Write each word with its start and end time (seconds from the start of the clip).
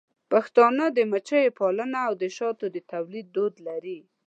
پښتانه 0.31 0.85
د 0.97 0.99
مچیو 1.11 1.55
پالنه 1.59 1.99
او 2.07 2.13
د 2.21 2.23
شاتو 2.37 2.65
د 2.75 2.77
تولید 2.91 3.27
دود 3.35 3.53
لري. 3.67 3.99